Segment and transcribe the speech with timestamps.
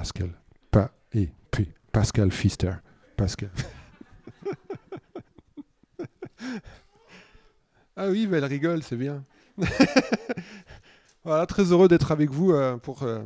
[0.00, 0.32] Pascal.
[0.70, 2.72] Pa et puis Pascal Pfister.
[3.18, 3.50] Pascal.
[7.96, 9.22] ah oui, elle rigole, c'est bien.
[11.24, 13.20] voilà, très heureux d'être avec vous euh, pour euh,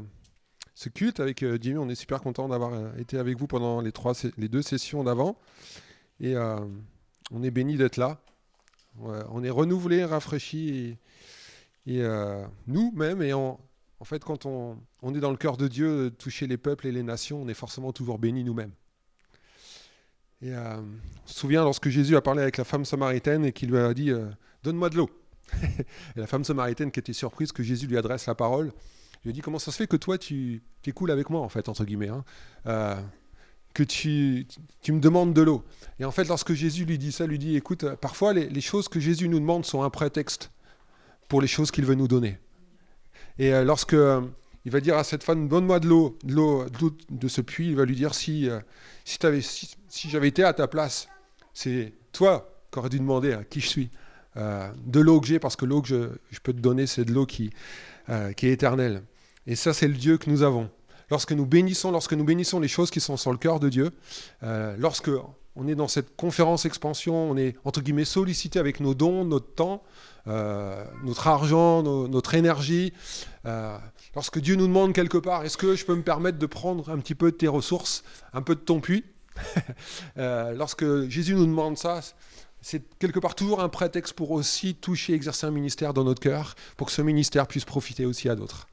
[0.75, 1.79] ce culte avec euh, Jimmy.
[1.79, 5.39] On est super content d'avoir été avec vous pendant les, trois, les deux sessions d'avant.
[6.19, 8.19] Et on est béni d'être là.
[8.99, 10.99] on est renouvelé, rafraîchi.
[11.87, 12.03] Et,
[12.67, 13.33] nous-mêmes, et
[14.05, 14.77] en fait, quand on,
[15.15, 17.91] est dans le cœur de Dieu, toucher les peuples et les nations, on est forcément
[17.91, 18.73] toujours béni nous-mêmes.
[20.43, 20.85] Et on
[21.25, 24.13] se souvient lorsque Jésus a parlé avec la femme samaritaine et qu'il lui a dit
[24.63, 25.11] Donne-moi de l'eau.
[25.63, 28.73] et la femme samaritaine qui était surprise que Jésus lui adresse la parole,
[29.25, 31.49] lui a dit Comment ça se fait que toi, tu es cool avec moi, en
[31.49, 32.27] fait, entre guillemets hein,
[32.67, 32.95] euh,
[33.73, 34.47] que tu,
[34.83, 35.65] tu, me demandes de l'eau.
[35.99, 39.01] Et en fait, lorsque Jésus lui dit ça, lui dit, écoute, parfois les, choses que
[39.01, 40.51] Jésus nous demande sont un prétexte
[41.27, 42.37] pour les choses qu'il veut nous donner.
[43.39, 44.21] Et euh, lorsque euh,
[44.65, 46.67] il va dire à cette femme, donne-moi de l'eau, de l'eau
[47.11, 48.49] de ce puits, il va lui dire, si,
[49.05, 51.09] si, si j'avais été à ta place,
[51.53, 53.91] c'est toi qui aurais dû demander à qui je suis.
[54.37, 57.13] Euh, de l'eau que j'ai, parce que l'eau que je, peux te donner, c'est de
[57.13, 57.51] l'eau qui,
[58.09, 59.03] euh, qui est éternelle.
[59.47, 60.71] Et ça, c'est le Dieu que nous avons.
[61.11, 63.91] Lorsque nous bénissons, lorsque nous bénissons les choses qui sont sur le cœur de Dieu,
[64.43, 65.11] euh, lorsque
[65.57, 69.55] on est dans cette conférence expansion, on est entre guillemets sollicité avec nos dons, notre
[69.55, 69.83] temps,
[70.27, 72.93] notre argent, notre énergie.
[74.15, 76.99] lorsque Dieu nous demande quelque part, est-ce que je peux me permettre de prendre un
[76.99, 79.05] petit peu de tes ressources, un peu de ton puits
[80.17, 82.01] Lorsque Jésus nous demande ça,
[82.65, 86.55] c'est quelque part toujours un prétexte pour aussi toucher, exercer un ministère dans notre cœur,
[86.79, 88.69] pour que ce ministère puisse profiter aussi à d'autres.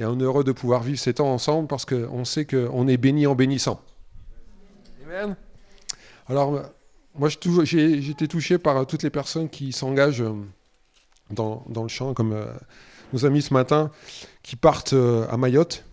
[0.00, 2.96] Et on est heureux de pouvoir vivre ces temps ensemble parce qu'on sait qu'on est
[2.96, 3.80] béni en bénissant.
[5.04, 5.36] Amen.
[6.28, 6.62] Alors,
[7.14, 10.34] moi, j'ai été touché par toutes les personnes qui s'engagent euh,
[11.30, 12.46] dans, le champ, comme euh,
[13.12, 13.90] nos amis ce matin,
[14.42, 15.84] qui partent euh, à Mayotte.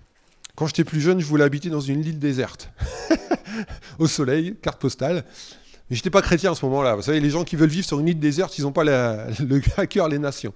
[0.55, 2.69] Quand j'étais plus jeune, je voulais habiter dans une île déserte,
[3.99, 5.25] au soleil, carte postale.
[5.89, 6.95] Mais j'étais pas chrétien à ce moment-là.
[6.95, 9.61] Vous savez, les gens qui veulent vivre sur une île déserte, ils n'ont pas le,
[9.77, 10.53] à cœur les nations.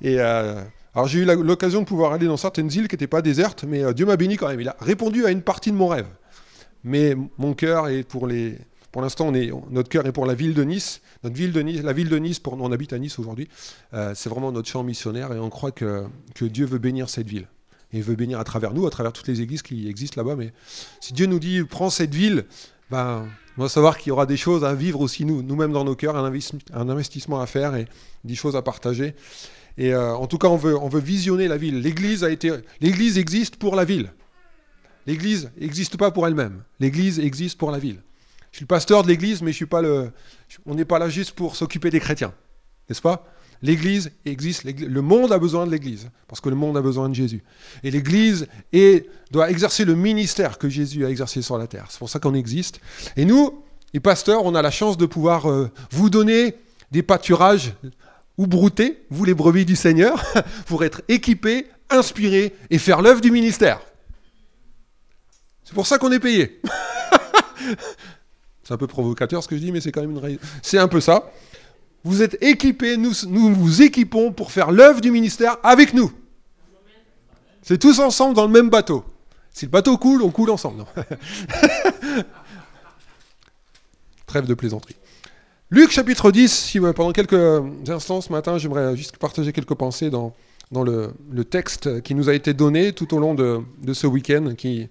[0.00, 0.62] Et euh,
[0.94, 3.82] alors j'ai eu l'occasion de pouvoir aller dans certaines îles qui n'étaient pas désertes, mais
[3.82, 4.60] euh, Dieu m'a béni quand même.
[4.60, 6.06] Il a répondu à une partie de mon rêve.
[6.84, 8.58] Mais mon cœur est pour les.
[8.92, 9.32] Pour l'instant,
[9.70, 11.00] notre cœur est pour la ville de Nice.
[11.22, 13.48] La ville de Nice, pour, on habite à Nice aujourd'hui.
[13.94, 16.04] Euh, c'est vraiment notre champ missionnaire et on croit que,
[16.42, 17.48] Dieu veut bénir cette ville
[17.94, 20.36] et veut bénir à travers nous, à travers toutes les églises qui existent là-bas.
[20.36, 20.52] Mais
[21.00, 22.44] si Dieu nous dit prends cette ville,
[22.90, 23.26] ben,
[23.56, 25.96] on va savoir qu'il y aura des choses à vivre aussi nous, nous-mêmes dans nos
[25.96, 26.30] cœurs, un,
[26.74, 27.86] un, investissement à faire et
[28.24, 29.14] des choses à partager.
[29.78, 31.80] Et euh, en tout cas, on veut, on veut visionner la ville.
[31.80, 34.12] L'Église a été, l'Église existe pour la ville.
[35.06, 36.62] L'Église n'existe pas pour elle-même.
[36.78, 38.02] L'Église existe pour la ville.
[38.52, 40.12] Je suis le pasteur de l'Église, mais je suis pas le.
[40.66, 42.32] On n'est pas là juste pour s'occuper des chrétiens,
[42.88, 43.26] n'est-ce pas?
[43.62, 47.14] L'Église existe, le monde a besoin de l'Église, parce que le monde a besoin de
[47.14, 47.44] Jésus.
[47.84, 48.48] Et l'Église
[49.30, 51.86] doit exercer le ministère que Jésus a exercé sur la terre.
[51.88, 52.80] C'est pour ça qu'on existe.
[53.16, 53.62] Et nous,
[53.94, 56.56] les pasteurs, on a la chance de pouvoir euh, vous donner
[56.90, 57.74] des pâturages
[58.36, 60.24] ou brouter, vous les brebis du Seigneur,
[60.66, 63.80] pour être équipés, inspirés et faire l'œuvre du ministère.
[65.62, 66.60] C'est pour ça qu'on est payé.
[68.64, 70.88] c'est un peu provocateur ce que je dis, mais c'est quand même une C'est un
[70.88, 71.32] peu ça.
[72.04, 76.12] Vous êtes équipés, nous, nous vous équipons pour faire l'œuvre du ministère avec nous.
[77.62, 79.04] C'est tous ensemble dans le même bateau.
[79.52, 80.84] Si le bateau coule, on coule ensemble.
[84.26, 84.96] Trêve de plaisanterie.
[85.70, 90.34] Luc chapitre 10, si, pendant quelques instants ce matin, j'aimerais juste partager quelques pensées dans,
[90.70, 91.14] dans le,
[91.44, 93.62] texte qui nous a été donné tout au long de,
[93.92, 94.54] ce week-end.
[94.56, 94.88] Qui...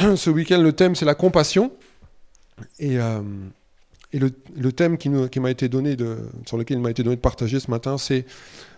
[0.16, 1.72] Ce week-end, le thème, c'est la compassion.
[2.78, 3.20] Et euh,
[4.12, 5.96] le, thème qui, m'a été donné
[6.46, 8.26] sur lequel il m'a été donné de partager ce matin, c'est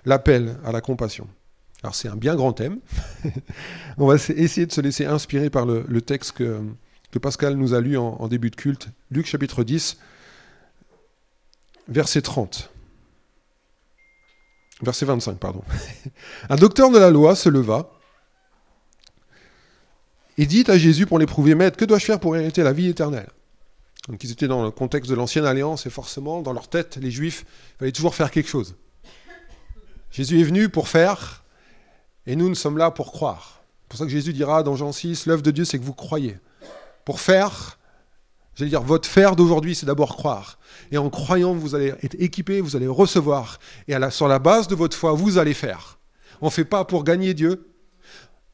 [0.05, 1.27] l'appel à la compassion.
[1.83, 2.79] Alors c'est un bien grand thème.
[3.99, 6.61] On va essayer de se laisser inspirer par le, texte que,
[7.21, 9.99] Pascal nous a lu en, début de culte, Luc chapitre 10,
[11.89, 12.71] verset 30.
[14.83, 15.63] Verset 25, pardon.
[16.49, 17.91] un docteur de la loi se leva
[20.39, 23.29] et dit à Jésus pour l'éprouver, Maître, que dois-je faire pour hériter la vie éternelle?
[24.09, 27.11] Donc ils étaient dans le contexte de l'ancienne alliance et forcément, dans leur tête, les
[27.11, 27.45] juifs,
[27.75, 28.75] il fallait toujours faire quelque chose.
[30.11, 31.45] Jésus est venu pour faire
[32.27, 33.63] et nous, nous sommes là pour croire.
[33.83, 35.95] C'est pour ça que Jésus dira dans Jean 6, l'œuvre de Dieu, c'est que vous
[35.95, 36.39] croyez.
[37.05, 37.79] Pour faire,
[38.55, 40.59] j'allais dire, votre faire d'aujourd'hui, c'est d'abord croire.
[40.91, 43.59] Et en croyant, vous allez être équipé, vous allez recevoir.
[43.89, 45.99] Et sur la base de votre foi, vous allez faire.
[46.41, 47.72] On ne fait pas pour gagner Dieu.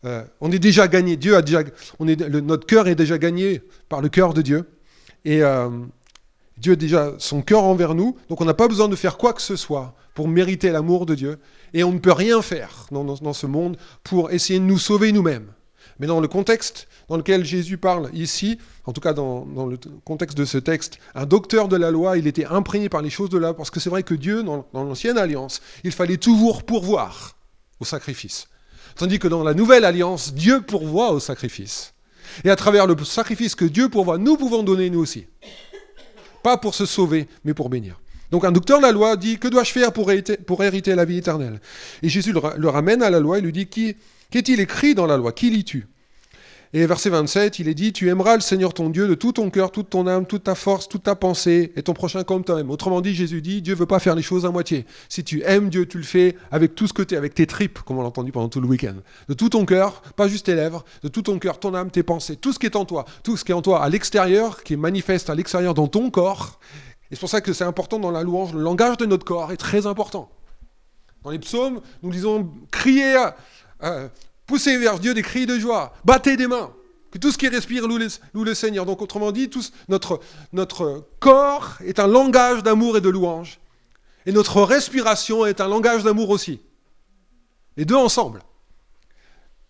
[0.05, 1.17] Euh, on est déjà gagné.
[1.17, 1.62] Dieu a déjà,
[1.99, 4.65] on est, notre cœur est déjà gagné par le cœur de Dieu.
[5.25, 5.69] Et euh,
[6.56, 9.33] Dieu a déjà son cœur envers nous, donc on n'a pas besoin de faire quoi
[9.33, 11.39] que ce soit pour mériter l'amour de Dieu.
[11.75, 15.53] Et on ne peut rien faire dans, ce monde pour essayer de nous sauver nous-mêmes.
[16.00, 20.39] Mais dans le contexte dans lequel Jésus parle ici, en tout cas dans, le contexte
[20.39, 23.39] de ce texte, un docteur de la loi, il était imprégné par les choses de
[23.39, 26.62] la loi, parce que c'est vrai que Dieu, dans, dans l'ancienne alliance, il fallait toujours
[26.65, 27.37] pourvoir
[27.81, 28.49] au sacrifice.
[28.99, 31.95] Tandis que dans la nouvelle alliance, Dieu pourvoit au sacrifice.
[32.45, 35.27] Et à travers le sacrifice que Dieu pourvoit, nous pouvons donner nous aussi.
[36.43, 38.00] Pas pour se sauver, mais pour bénir.
[38.33, 41.61] Donc un docteur de la loi dit, que dois-je faire pour hériter, la vie éternelle?
[42.03, 45.33] Et Jésus le, ramène à la loi et lui dit, qu'est-il écrit dans la loi?
[45.33, 45.87] Qui lis-tu?
[46.73, 49.49] Et verset 27, il est dit, tu aimeras le Seigneur ton Dieu de tout ton
[49.50, 52.70] cœur, toute ton âme, toute ta force, toute ta pensée, et ton prochain comme toi-même.
[52.70, 54.85] Autrement dit, Jésus dit, Dieu veut pas faire les choses à moitié.
[55.09, 57.47] Si tu aimes Dieu, tu le fais avec tout ce que tu es, avec tes
[57.47, 58.97] tripes, comme on l'a entendu pendant tout le week-end.
[59.29, 62.03] De tout ton cœur, pas juste tes lèvres, de tout ton cœur, ton âme, tes
[62.03, 64.62] pensées, tout ce qui est en toi, tout ce qui est en toi à l'extérieur,
[64.62, 66.61] qui est manifeste à l'extérieur dans ton corps.
[67.11, 69.53] Et c'est pour ça que c'est important dans la louange, le langage de notre corps
[69.53, 70.29] est très important.
[71.25, 73.17] Dans les psaumes, nous disons crier,
[74.49, 76.73] pousser vers Dieu des cris de joie, battez des mains.
[77.12, 77.99] Que tout ce qui respire loue
[78.45, 78.85] le, Seigneur.
[78.85, 79.49] Donc autrement dit,
[79.89, 80.21] notre,
[80.53, 83.61] notre corps est un langage d'amour et de louange.
[84.27, 86.61] Et notre respiration est un langage d'amour aussi.
[87.77, 88.43] Les deux ensemble.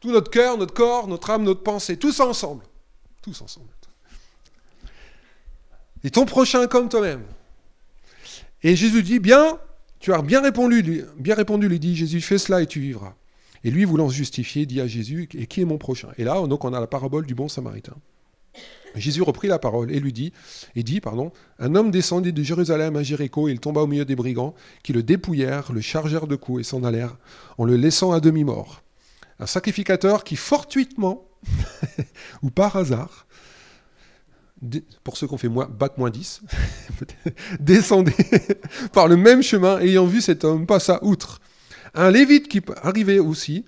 [0.00, 2.64] Tout notre cœur, notre corps, notre âme, notre pensée, tout ça ensemble.
[3.22, 3.68] Tous ensemble.
[6.04, 7.24] Et ton prochain comme toi-même.
[8.62, 9.58] Et Jésus dit, bien,
[10.00, 13.14] tu as bien répondu, bien répondu, lui dit Jésus, fais cela et tu vivras.
[13.68, 16.08] Et lui, voulant se justifier, dit à Jésus, et qui est mon prochain?
[16.16, 17.96] Et là, donc, on a la parabole du bon samaritain.
[18.94, 20.32] Jésus reprit la parole et lui dit,
[20.74, 24.06] et dit, pardon, un homme descendit de Jérusalem à Jéricho, et il tomba au milieu
[24.06, 27.18] des brigands, qui le dépouillèrent, le chargèrent de coups et s'en allèrent,
[27.58, 28.82] en le laissant à demi-mort.
[29.38, 31.28] Un sacrificateur qui fortuitement,
[32.42, 33.26] ou par hasard,
[35.04, 36.40] pour ceux qui ont fait moins, bac moins 10,
[37.60, 38.14] descendait
[38.94, 41.42] par le même chemin, ayant vu cet homme passa outre.
[41.94, 43.64] Un lévite qui arrivait aussi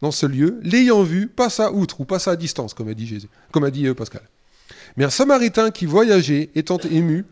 [0.00, 3.28] dans ce lieu, l'ayant vu, passa outre ou passa à distance, comme a dit, Jésus,
[3.52, 4.22] comme a dit euh, Pascal.
[4.96, 7.24] Mais un samaritain qui voyageait, étant ému,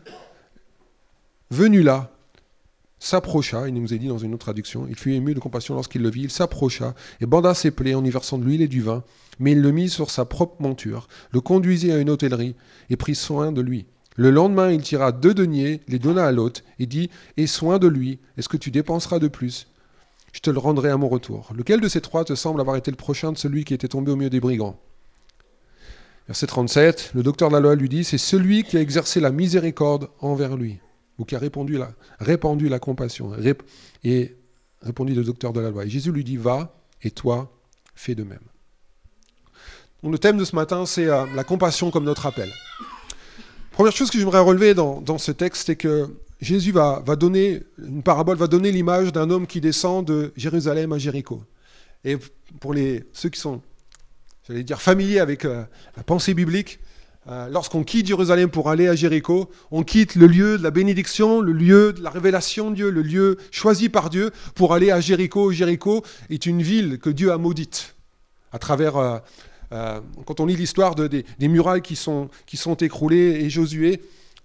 [1.51, 2.11] venu là,
[2.99, 6.01] s'approcha, il nous est dit dans une autre traduction, il fut ému de compassion lorsqu'il
[6.01, 8.81] le vit, il s'approcha et banda ses plaies en y versant de l'huile et du
[8.81, 9.03] vin,
[9.39, 12.55] mais il le mit sur sa propre monture, le conduisit à une hôtellerie
[12.89, 13.85] et prit soin de lui.
[14.15, 17.87] Le lendemain, il tira deux deniers, les donna à l'hôte et dit Aie soin de
[17.87, 19.67] lui, est-ce que tu dépenseras de plus?
[20.33, 21.51] Je te le rendrai à mon retour.
[21.55, 24.11] Lequel de ces trois te semble avoir été le prochain de celui qui était tombé
[24.11, 24.77] au milieu des brigands?
[26.27, 29.31] Verset 37, le docteur de la loi lui dit, c'est celui qui a exercé la
[29.31, 30.79] miséricorde envers lui,
[31.19, 33.31] ou qui a répandu la, répandu la compassion,
[34.03, 34.35] et
[34.81, 35.85] répondu le docteur de la loi.
[35.85, 37.51] Et Jésus lui dit, va, et toi,
[37.93, 38.39] fais de même.
[40.01, 42.49] Donc, le thème de ce matin, c'est euh, la compassion comme notre appel.
[43.71, 46.09] Première chose que j'aimerais relever dans, dans ce texte, c'est que
[46.43, 50.97] Jésus va, donner, une parabole va donner l'image d'un homme qui descend de Jérusalem à
[50.97, 51.41] Jéricho.
[52.03, 52.17] Et
[52.59, 52.75] pour
[53.13, 53.61] ceux qui sont,
[54.47, 55.63] j'allais dire, familiers avec euh,
[55.95, 56.79] la pensée biblique,
[57.29, 61.39] euh, lorsqu'on quitte Jérusalem pour aller à Jéricho, on quitte le lieu de la bénédiction,
[61.39, 64.99] le lieu de la révélation de Dieu, le lieu choisi par Dieu pour aller à
[64.99, 65.51] Jéricho.
[65.51, 67.95] Jéricho est une ville que Dieu a maudite
[68.51, 68.97] à travers...
[68.97, 69.19] Euh,
[70.27, 74.01] quand on lit l'histoire des, murailles qui sont, qui sont écroulées et Josué,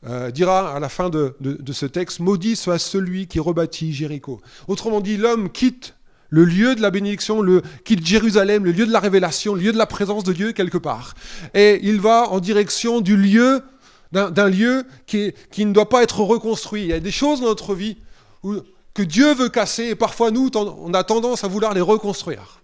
[0.06, 1.34] euh, dira à la fin de,
[1.72, 4.40] ce texte, maudit soit celui qui rebâtit Jéricho.
[4.68, 5.94] Autrement dit, l'homme quitte
[6.30, 9.72] le lieu de la bénédiction, le, quitte Jérusalem, le lieu de la révélation, le lieu
[9.72, 11.14] de la présence de Dieu quelque part.
[11.54, 16.82] Et il va en direction d'un lieu qui, qui, ne doit pas être reconstruit.
[16.82, 17.96] Il y a des choses dans notre vie
[18.94, 22.62] que Dieu veut casser et parfois nous, on a tendance à vouloir les reconstruire.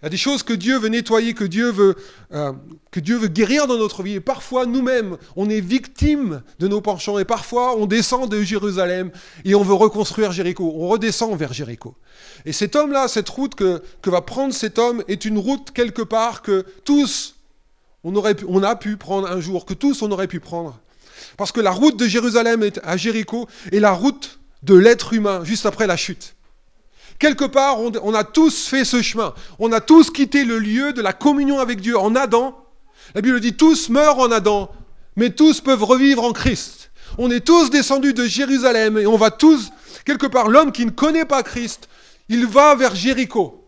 [0.00, 1.96] Il y a des choses que Dieu veut nettoyer, que Dieu veut,
[2.32, 2.52] euh,
[2.92, 4.14] guérir dans notre vie.
[4.14, 7.18] Et parfois, nous-mêmes, on est victime de nos penchants.
[7.18, 9.10] Et parfois, on descend de Jérusalem
[9.44, 10.72] et on veut reconstruire Jéricho.
[10.76, 11.96] On redescend vers Jéricho.
[12.44, 16.42] Et cet homme-là, cette route que, va prendre cet homme, est une route quelque part
[16.42, 17.34] que tous,
[18.04, 20.78] on, on a pu prendre un jour, que tous, on aurait pu prendre.
[21.36, 25.66] Parce que la route de Jérusalem à Jéricho est la route de l'être humain, juste
[25.66, 26.36] après la chute.
[27.18, 29.34] Quelque part, on, a tous fait ce chemin.
[29.58, 32.56] On a tous quitté le lieu de la communion avec Dieu en Adam.
[33.14, 34.70] La Bible dit tous meurent en Adam,
[35.16, 36.90] mais tous peuvent revivre en Christ.
[37.16, 39.70] On est tous descendus de Jérusalem et on va tous,
[40.04, 41.88] quelque part, l'homme qui ne connaît pas Christ,
[42.28, 43.64] il va vers Jéricho.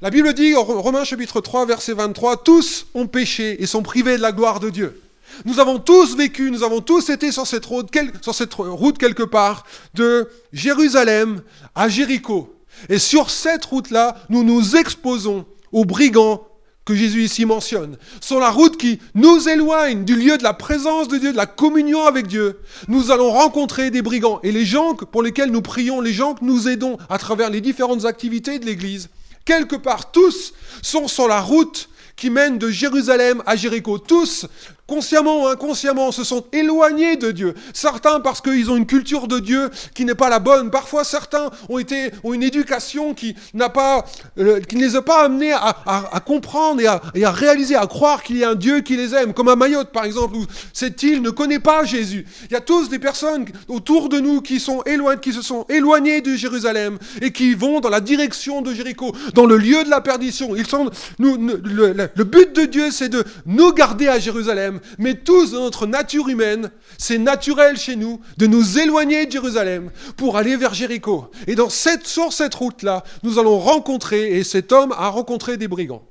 [0.00, 4.18] La Bible dit, en Romains chapitre 3, verset 23, tous ont péché et sont privés
[4.18, 5.00] de la gloire de Dieu.
[5.44, 7.90] Nous avons tous vécu, nous avons tous été sur cette route,
[8.20, 9.64] sur cette route quelque part,
[9.94, 11.42] de Jérusalem
[11.74, 12.55] à Jéricho.
[12.88, 16.46] Et sur cette route-là, nous nous exposons aux brigands
[16.84, 17.96] que Jésus ici mentionne.
[18.20, 21.46] Sur la route qui nous éloigne du lieu de la présence de Dieu, de la
[21.46, 24.38] communion avec Dieu, nous allons rencontrer des brigands.
[24.44, 27.60] Et les gens pour lesquels nous prions, les gens que nous aidons à travers les
[27.60, 29.08] différentes activités de l'Église,
[29.46, 30.52] Quelque part, tous
[30.82, 33.96] sont sur la route qui mène de Jérusalem à Jéricho.
[33.98, 34.46] Tous
[34.86, 37.54] consciemment ou inconsciemment, se sont éloignés de Dieu.
[37.72, 40.70] Certains parce qu'ils ont une culture de Dieu qui n'est pas la bonne.
[40.70, 43.34] Parfois, certains ont, été, ont une éducation qui,
[43.74, 44.04] pas,
[44.38, 46.80] euh, qui ne les a pas amenés à, comprendre
[47.14, 49.32] et à, réaliser, à croire qu'il y a un Dieu qui les aime.
[49.32, 52.26] Comme à Mayotte, par exemple, où cette île ne connaît pas Jésus.
[52.44, 55.64] Il y a tous des personnes autour de nous qui, sont éloignées, qui se sont
[55.68, 59.90] éloignées de Jérusalem et qui vont dans la direction de Jéricho, dans le lieu de
[59.90, 60.54] la perdition.
[60.54, 65.62] Ils sont, le but de Dieu, c'est de nous garder à Jérusalem mais tous dans
[65.62, 70.74] notre nature humaine, c'est naturel chez nous de nous éloigner de Jérusalem pour aller vers
[70.74, 71.30] Jéricho.
[71.46, 75.68] Et dans cette, sur cette route-là, nous allons rencontrer, et cet homme a rencontré des
[75.68, 76.02] brigands.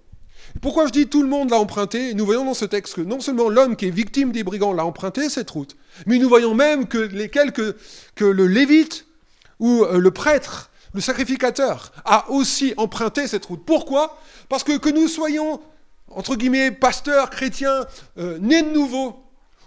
[0.62, 2.13] Pourquoi je dis tout le monde l'a emprunté?
[2.13, 4.86] Nous voyons dans ce texte que non seulement l'homme qui est victime des brigands l'a
[4.86, 7.75] emprunté cette route, mais nous voyons même que les quelques
[8.15, 9.05] que le lévite
[9.60, 13.63] ou euh, le prêtre, le sacrificateur a aussi emprunté cette route.
[13.65, 14.17] Pourquoi?
[14.48, 15.60] Parce que que nous soyons
[16.15, 17.86] entre guillemets, pasteurs chrétiens
[18.17, 19.22] euh, nés de nouveau,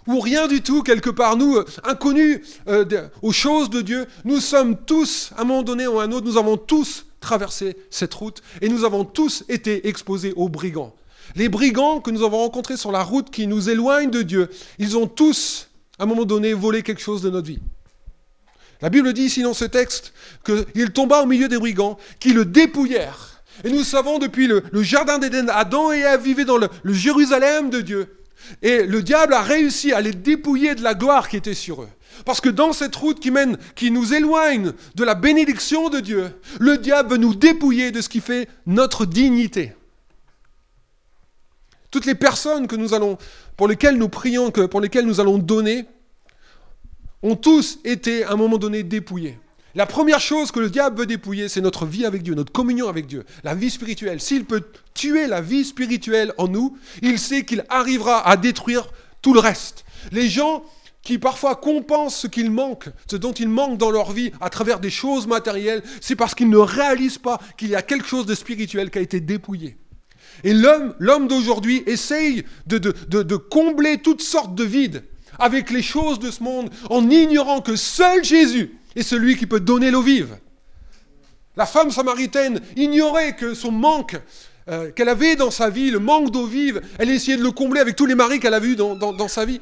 [0.07, 2.85] ou rien du tout, quelque part, nous, euh, inconnus euh,
[3.21, 6.25] aux choses de Dieu, nous sommes tous, à un moment donné ou à un autre,
[6.25, 10.93] nous avons tous traversé cette route et nous avons tous été exposés aux brigands.
[11.35, 14.97] Les brigands que nous avons rencontrés sur la route qui nous éloignent de Dieu, ils
[14.97, 17.59] ont tous, à un moment donné, volé quelque chose de notre vie.
[18.81, 20.13] La Bible dit ici dans ce texte
[20.43, 23.28] qu'il tomba au milieu des brigands, qui le dépouillèrent
[23.63, 27.81] et nous savons depuis le, jardin d'Éden, Adam et Ève vivaient dans le, Jérusalem de
[27.81, 28.15] Dieu.
[28.61, 31.89] Et le diable a réussi à les dépouiller de la gloire qui était sur eux.
[32.25, 36.31] Parce que dans cette route qui mène, qui nous éloigne de la bénédiction de Dieu,
[36.59, 39.73] le diable veut nous dépouiller de ce qui fait notre dignité.
[41.91, 43.17] Toutes les personnes que nous allons,
[43.57, 45.85] pour lesquelles nous prions, que, pour lesquelles nous allons donner,
[47.21, 49.37] ont tous été à un moment donné dépouillées.
[49.75, 52.89] La première chose que le diable veut dépouiller, c'est notre vie avec Dieu, notre communion
[52.89, 54.19] avec Dieu, la vie spirituelle.
[54.19, 54.63] S'il peut
[54.95, 58.87] tuer la vie spirituelle en nous, il sait qu'il arrivera à détruire
[59.21, 59.85] tout le reste.
[60.11, 60.63] Les gens
[61.03, 64.79] qui parfois compensent ce qu'il manque, ce dont ils manquent dans leur vie à travers
[64.79, 68.35] des choses matérielles, c'est parce qu'ils ne réalisent pas qu'il y a quelque chose de
[68.35, 69.77] spirituel qui a été dépouillé.
[70.43, 75.03] Et l'homme, l'homme d'aujourd'hui essaye de, de combler toutes sortes de vides
[75.37, 79.59] avec les choses de ce monde en ignorant que seul Jésus est celui qui peut
[79.59, 80.37] donner l'eau vive.
[81.55, 84.17] La femme samaritaine ignorait que son manque
[84.69, 87.81] euh, qu'elle avait dans sa vie, le manque d'eau vive, elle essayait de le combler
[87.81, 89.61] avec tous les maris qu'elle a vus dans, dans, sa vie.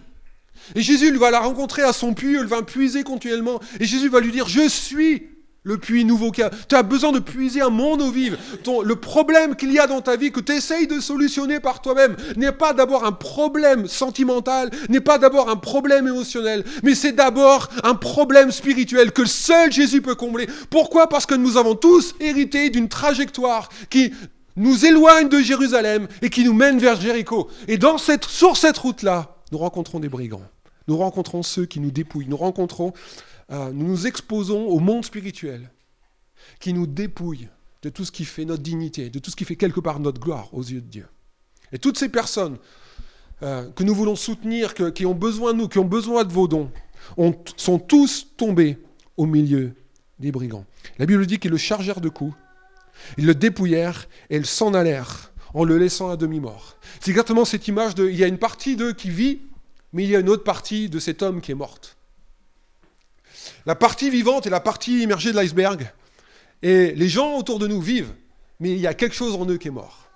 [0.76, 3.62] Et Jésus va la rencontrer à son puits, elle va puiser continuellement.
[3.80, 5.24] Et Jésus va lui dire, je suis
[5.64, 6.52] le puits nouveau qu'il y a.
[6.70, 8.38] Tu as besoin de puiser un monde eau vive.
[8.64, 11.82] Ton, le problème qu'il y a dans ta vie, que tu essayes de solutionner par
[11.82, 17.12] toi-même, n'est pas d'abord un problème sentimental, n'est pas d'abord un problème émotionnel, mais c'est
[17.12, 20.48] d'abord un problème spirituel que seul Jésus peut combler.
[20.70, 21.10] Pourquoi?
[21.10, 24.14] Parce que nous avons tous hérité d'une trajectoire qui
[24.56, 27.48] nous éloigne de Jérusalem et qui nous mène vers Jéricho.
[27.68, 30.42] Et dans cette, sur cette route-là, nous rencontrons des brigands.
[30.88, 32.28] Nous rencontrons ceux qui nous dépouillent.
[32.28, 32.94] Nous rencontrons
[33.52, 35.70] euh, nous nous exposons au monde spirituel
[36.60, 37.48] qui nous dépouille
[37.82, 40.20] de tout ce qui fait notre dignité, de tout ce qui fait quelque part notre
[40.20, 41.06] gloire aux yeux de Dieu.
[41.72, 42.58] Et toutes ces personnes
[43.44, 46.48] euh, que nous voulons soutenir, qui ont besoin de nous, qui ont besoin de vos
[46.48, 46.72] dons,
[47.56, 48.78] sont tous tombés
[49.16, 49.74] au milieu
[50.20, 50.66] des brigands.
[50.98, 52.36] La Bible dit qu'ils le chargèrent de coups,
[53.18, 56.78] ils le dépouillèrent et ils s'en allèrent en le laissant à demi-mort.
[57.00, 59.40] C'est exactement cette image de, il y a une partie d'eux qui vit,
[59.94, 61.97] mais il y a une autre partie de cet homme qui est morte.
[63.68, 65.92] La partie vivante est la partie immergée de l'iceberg.
[66.64, 68.14] Et les gens autour de nous vivent,
[68.62, 70.08] mais il y a quelque chose en eux qui est mort.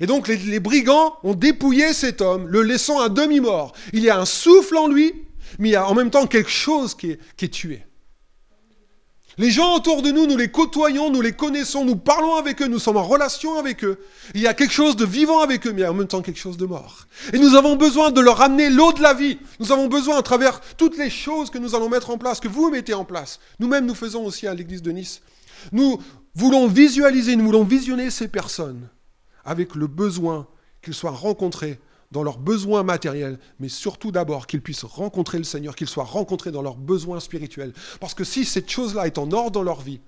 [0.00, 3.72] Et donc les, brigands ont dépouillé cet homme, le laissant à demi-mort.
[3.92, 5.14] Il y a un souffle en lui,
[5.60, 7.84] mais il y a en même temps quelque chose qui est tué.
[9.38, 12.66] Les gens autour de nous, nous les côtoyons, nous les connaissons, nous parlons avec eux,
[12.66, 13.98] nous sommes en relation avec eux.
[14.34, 16.58] Il y a quelque chose de vivant avec eux, mais en même temps quelque chose
[16.58, 17.06] de mort.
[17.32, 19.38] Et nous avons besoin de leur amener l'eau de la vie.
[19.58, 22.48] Nous avons besoin, à travers toutes les choses que nous allons mettre en place, que
[22.48, 25.22] vous mettez en place, nous-mêmes nous faisons aussi à l'église de Nice,
[25.72, 25.98] nous
[26.34, 28.88] voulons visualiser, nous voulons visionner ces personnes
[29.44, 30.46] avec le besoin
[30.82, 31.78] qu'ils soient rencontrés
[32.12, 36.52] dans leurs besoins matériels, mais surtout d'abord qu'ils puissent rencontrer le Seigneur, qu'ils soient rencontrés
[36.52, 37.72] dans leurs besoins spirituels.
[38.00, 40.00] Parce que si cette chose-là est en ordre dans leur vie,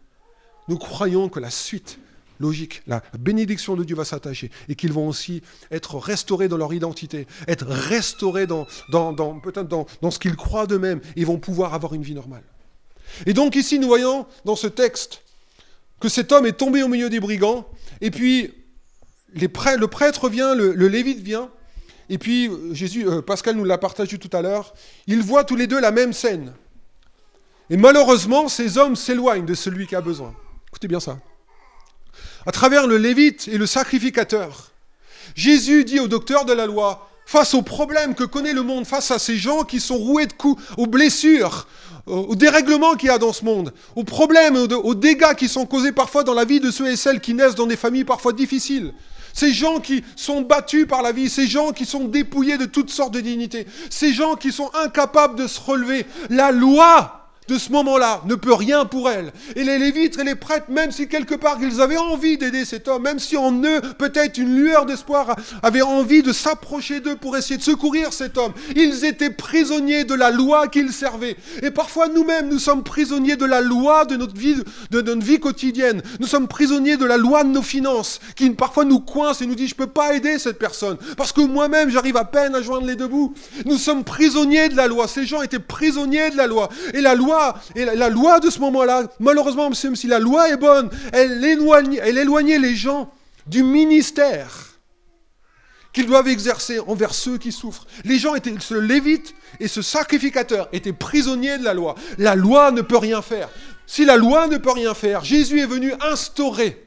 [0.69, 1.99] nous croyons que la suite
[2.41, 6.75] logique, la bénédiction de Dieu va s'attacher et qu'ils vont aussi être restaurés dans leur
[6.75, 11.75] identité, être restaurés dans, dans, peut-être dans, dans ce qu'ils croient d'eux-mêmes et vont pouvoir
[11.75, 12.45] avoir une vie normale.
[13.27, 15.23] Et donc ici, nous voyons dans ce texte
[16.01, 17.67] que cet homme est tombé au milieu des brigands
[18.01, 18.53] et puis
[19.33, 21.51] le prêtre vient, le lévite vient,
[22.09, 24.75] et puis, Jésus, euh, Pascal nous l'a partagé tout à l'heure,
[25.07, 26.53] ils voient tous les deux la même scène.
[27.71, 30.35] Et malheureusement, ces hommes s'éloignent de celui qui a besoin.
[30.69, 31.19] Écoutez bien ça.
[32.47, 34.71] à travers le lévite et le sacrificateur.
[35.35, 39.11] Jésus dit au docteur de la loi, face aux problèmes que connaît le monde, face
[39.11, 41.67] à ces gens qui sont roués de coups, aux blessures,
[42.07, 45.93] aux dérèglements qu'il y a dans ce monde, aux problèmes, aux dégâts qui sont causés
[45.93, 48.93] parfois dans la vie de ceux et celles qui naissent dans des familles parfois difficiles.
[49.35, 52.91] Ces gens qui sont battus par la vie, ces gens qui sont dépouillés de toutes
[52.91, 56.07] sortes de dignités, ces gens qui sont incapables de se relever.
[56.31, 59.33] La loi de ce moment-là ne peut rien pour elle.
[59.57, 62.89] Et les Lévites et les prêtres, même si quelque part ils avaient envie d'aider cet
[62.89, 67.37] homme, même si en eux peut-être une lueur d'espoir avait envie de s'approcher d'eux pour
[67.37, 71.37] essayer de secourir cet homme, ils étaient prisonniers de la loi qu'ils servaient.
[71.63, 76.03] Et parfois nous-mêmes, nous sommes prisonniers de la loi de notre vie, quotidienne.
[76.21, 79.55] Nous sommes prisonniers de la loi de nos finances, qui parfois nous coince et nous
[79.55, 82.87] dit je peux pas aider cette personne parce que moi-même j'arrive à peine à joindre
[82.87, 83.35] les deux bouts.
[83.67, 85.09] Nous sommes prisonniers de la loi.
[85.09, 86.69] Ces gens étaient prisonniers de la loi.
[86.93, 87.34] Et la loi
[87.75, 92.01] et la, loi de ce moment-là, malheureusement, même si la loi est bonne, elle, éloigne,
[92.03, 93.11] elle éloignait les gens
[93.47, 94.75] du ministère
[95.93, 97.87] qu'ils doivent exercer envers ceux qui souffrent.
[98.05, 101.95] Les gens étaient, ce lévite et ce sacrificateur étaient prisonniers de la loi.
[102.19, 103.49] La loi ne peut rien faire.
[103.87, 106.84] Si la loi ne peut rien faire, Jésus est venu instaurer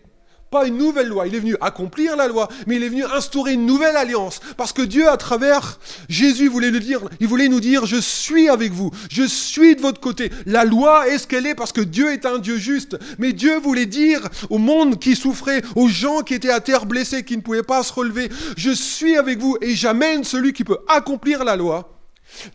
[0.50, 3.54] pas une nouvelle loi, il est venu accomplir la loi, mais il est venu instaurer
[3.54, 4.39] une nouvelle alliance.
[4.56, 9.75] Parce que Dieu, à travers Jésus, voulait nous dire, je suis avec vous, je suis
[9.75, 10.32] de votre côté.
[10.46, 12.98] La loi est ce qu'elle est parce que Dieu est un Dieu juste.
[13.18, 17.24] Mais Dieu voulait dire au monde qui souffrait, aux gens qui étaient à terre blessés,
[17.24, 20.80] qui ne pouvaient pas se relever, je suis avec vous et j'amène celui qui peut
[20.88, 22.00] accomplir la loi.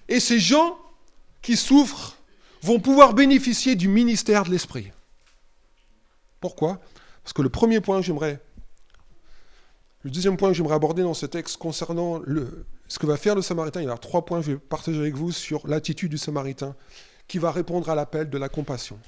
[0.09, 0.79] Et ces gens
[1.41, 2.17] qui souffrent
[2.63, 4.93] vont pouvoir bénéficier du ministère de l'Esprit.
[6.41, 6.81] Pourquoi?
[7.23, 8.41] Parce que le premier point que j'aimerais,
[10.03, 12.21] le deuxième point que j'aimerais aborder dans ce texte concernant
[12.89, 14.99] ce que va faire le Samaritain, il y a trois points que je vais partager
[14.99, 16.75] avec vous sur l'attitude du Samaritain
[17.29, 18.99] qui va répondre à l'appel de la compassion.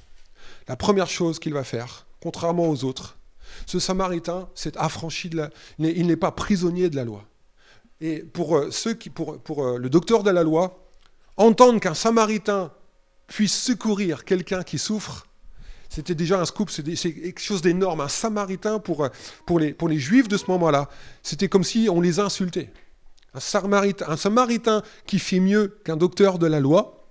[0.67, 3.17] La première chose qu'il va faire, contrairement aux autres,
[3.65, 5.49] ce Samaritain s'est affranchi de la...
[5.79, 7.23] Il n'est pas prisonnier de la loi.
[8.01, 10.85] Et pour, euh, ceux qui, pour, pour euh, le docteur de la loi,
[11.37, 12.71] entendre qu'un Samaritain
[13.27, 15.27] puisse secourir quelqu'un qui souffre,
[15.89, 18.01] c'était déjà un scoop, c'est quelque chose d'énorme.
[18.01, 19.07] Un samaritain pour,
[19.45, 20.89] pour, les, pour les juifs de ce moment-là,
[21.23, 22.71] c'était comme si on les insultait.
[23.33, 27.07] Un samaritain, un samaritain qui fait mieux qu'un docteur de la loi.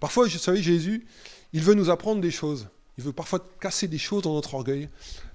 [0.00, 1.06] Parfois, vous savez, Jésus,
[1.52, 2.68] il veut nous apprendre des choses.
[2.98, 4.88] Il veut parfois casser des choses dans notre orgueil,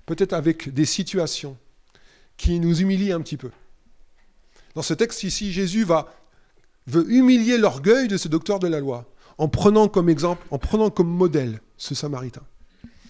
[0.06, 1.58] peut-être avec des situations
[2.38, 3.52] qui nous humilient un petit peu.
[4.74, 6.14] Dans ce texte ici, Jésus va,
[6.88, 10.90] veut humilier l'orgueil de ce docteur de la loi en prenant comme exemple, en prenant
[10.90, 12.44] comme modèle ce Samaritain.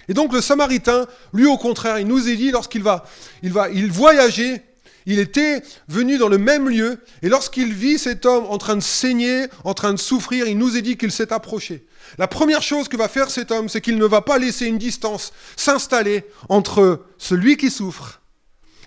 [0.08, 3.06] Et donc le Samaritain, lui au contraire, il nous est dit lorsqu'il va,
[3.44, 4.64] il va, il voyageait,
[5.06, 8.82] il était venu dans le même lieu, et lorsqu'il vit cet homme en train de
[8.82, 11.86] saigner, en train de souffrir, il nous est dit qu'il s'est approché.
[12.18, 14.78] La première chose que va faire cet homme, c'est qu'il ne va pas laisser une
[14.78, 18.22] distance s'installer entre celui qui souffre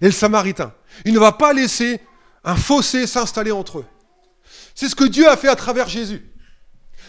[0.00, 0.72] et le Samaritain.
[1.04, 2.00] Il ne va pas laisser
[2.42, 3.86] un fossé s'installer entre eux.
[4.74, 6.24] C'est ce que Dieu a fait à travers Jésus.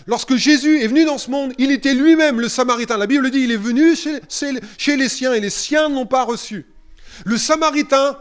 [0.07, 2.97] Lorsque Jésus est venu dans ce monde, il était lui-même le Samaritain.
[2.97, 6.23] La Bible dit, il est venu chez, les siens et les siens ne l'ont pas
[6.23, 6.65] reçu.
[7.25, 8.17] Le Samaritain,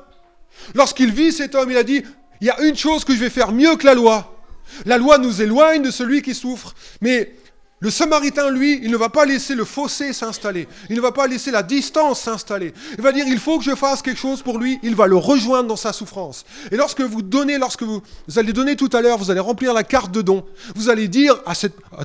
[0.75, 2.03] lorsqu'il vit cet homme, il a dit,
[2.41, 4.43] il y a une chose que je vais faire mieux que la loi.
[4.87, 7.35] La loi nous éloigne de celui qui souffre, mais
[7.81, 10.69] le Samaritain, lui, il ne va pas laisser le fossé s'installer.
[10.89, 12.73] Il ne va pas laisser la distance s'installer.
[12.97, 14.79] Il va dire, il faut que je fasse quelque chose pour lui.
[14.83, 16.47] Il va le rejoindre dans sa souffrance.
[16.71, 18.01] Et lorsque vous donnez, lorsque vous,
[18.37, 20.47] allez donner tout à l'heure, vous allez remplir la carte de don.
[20.77, 21.55] Vous allez dire à,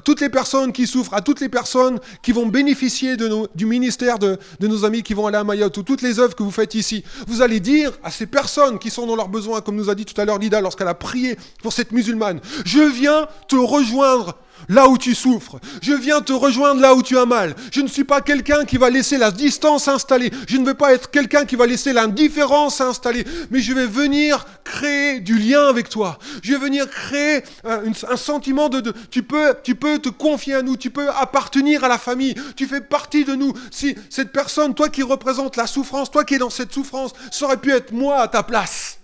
[0.01, 3.15] toutes les personnes qui souffrent, à toutes les personnes qui vont bénéficier
[3.55, 6.35] du ministère de, de, nos amis qui vont aller à Mayotte ou toutes les œuvres
[6.35, 7.03] que vous faites ici.
[7.27, 10.05] Vous allez dire à ces personnes qui sont dans leurs besoins, comme nous a dit
[10.05, 14.35] tout à l'heure Lida lorsqu'elle a prié pour cette musulmane, je viens te rejoindre
[14.67, 15.59] là où tu souffres.
[15.81, 17.55] Je viens te rejoindre là où tu as mal.
[17.71, 20.31] Je ne suis pas quelqu'un qui va laisser la distance s'installer.
[20.47, 23.25] Je ne veux pas être quelqu'un qui va laisser l'indifférence s'installer.
[23.51, 26.19] Mais je vais venir créer du lien avec toi.
[26.43, 30.77] Je vais venir créer un, sentiment de, tu, peux, tu peux te confier à nous.
[30.77, 32.35] Tu peux appartenir à la famille.
[32.55, 33.53] Tu fais partie de nous.
[33.71, 37.45] Si cette personne, toi qui représente la souffrance, toi qui es dans cette souffrance, ça
[37.45, 38.99] aurait pu être moi à ta place.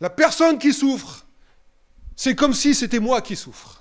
[0.00, 1.26] La personne qui souffre,
[2.22, 3.79] c'est comme si c'était moi qui souffre.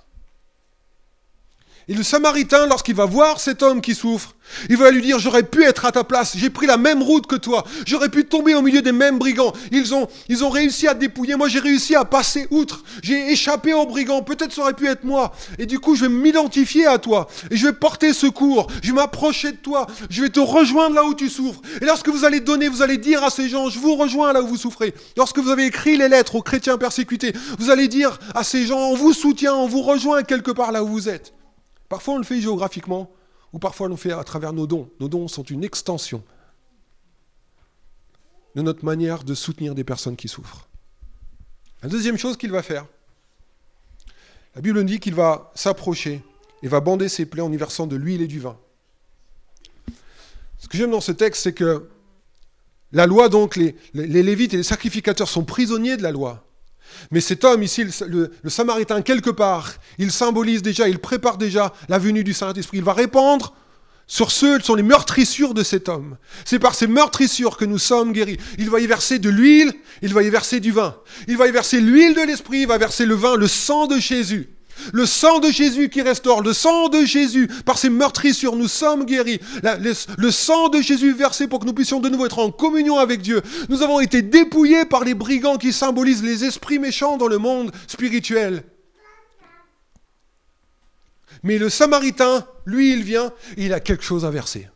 [1.90, 4.36] Et le Samaritain, lorsqu'il va voir cet homme qui souffre,
[4.70, 7.26] il va lui dire, j'aurais pu être à ta place, j'ai pris la même route
[7.26, 9.54] que toi, j'aurais pu tomber au milieu des mêmes brigands.
[9.72, 13.74] Ils ont, ils ont réussi à dépouiller, moi j'ai réussi à passer outre, j'ai échappé
[13.74, 15.34] aux brigands, peut-être ça aurait pu être moi.
[15.58, 18.94] Et du coup, je vais m'identifier à toi, et je vais porter secours, je vais
[18.94, 21.62] m'approcher de toi, je vais te rejoindre là où tu souffres.
[21.82, 24.44] Et lorsque vous allez donner, vous allez dire à ces gens, je vous rejoins là
[24.44, 24.94] où vous souffrez.
[25.18, 28.92] Lorsque vous avez écrit les lettres aux chrétiens persécutés, vous allez dire à ces gens,
[28.92, 31.34] on vous soutient, on vous rejoint quelque part là où vous êtes.
[31.90, 33.12] Parfois on le fait géographiquement,
[33.52, 34.90] ou parfois on le fait à travers nos dons.
[35.00, 36.24] Nos dons sont une extension
[38.56, 40.68] de notre manière de soutenir des personnes qui souffrent.
[41.82, 42.86] La deuxième chose qu'il va faire,
[44.56, 46.24] la Bible nous dit qu'il va s'approcher
[46.62, 48.58] et va bander ses plaies en y versant de l'huile et du vin.
[50.58, 51.90] Ce que j'aime dans ce texte, c'est que
[52.92, 56.44] la loi, donc, les, les, Lévites et les sacrificateurs sont prisonniers de la loi.
[57.12, 61.98] Mais cet homme ici, le, Samaritain, quelque part, il symbolise déjà, il prépare déjà la
[61.98, 62.78] venue du Saint-Esprit.
[62.78, 63.54] Il va répandre
[64.08, 66.18] sur ceux sont les meurtrissures de cet homme.
[66.44, 68.40] C'est par ces meurtrissures que nous sommes guéris.
[68.58, 70.96] Il va y verser de l'huile, il va y verser du vin.
[71.28, 74.00] Il va y verser l'huile de l'Esprit, il va verser le vin, le sang de
[74.00, 74.50] Jésus.
[74.94, 79.06] Le sang de Jésus qui restaure, le sang de Jésus, par ses meurtrissures, nous sommes
[79.06, 79.40] guéris.
[79.64, 83.22] le, sang de Jésus versé pour que nous puissions de nouveau être en communion avec
[83.22, 83.42] Dieu.
[83.70, 87.72] Nous avons été dépouillés par les brigands qui symbolisent les esprits méchants dans le monde
[87.88, 88.64] spirituel.
[91.44, 94.68] Mais le Samaritain, lui, il vient, il a quelque chose à verser.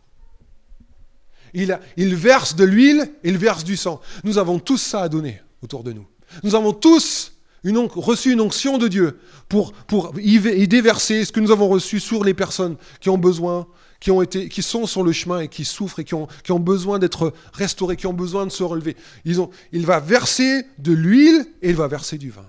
[1.53, 4.01] Il, il verse de l'huile, il verse du sang.
[4.23, 6.07] Nous avons tous ça à donner autour de nous.
[6.43, 7.32] Nous avons tous
[7.65, 12.23] reçu une onction de Dieu pour, pour y, déverser ce que nous avons reçu sur
[12.23, 13.67] les personnes qui ont besoin,
[13.99, 16.51] qui, ont été, qui sont sur le chemin et qui souffrent et qui ont, qui
[16.51, 18.97] ont besoin d'être restaurés, qui ont besoin de se relever.
[19.23, 22.45] Ils ont, il va verser de l'huile et il va verser du vin.